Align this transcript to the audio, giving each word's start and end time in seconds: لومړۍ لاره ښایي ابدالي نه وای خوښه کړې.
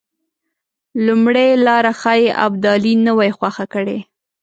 لومړۍ 1.05 1.49
لاره 1.65 1.91
ښایي 1.99 2.29
ابدالي 2.45 2.93
نه 3.05 3.11
وای 3.17 3.31
خوښه 3.37 3.65
کړې. 3.73 3.97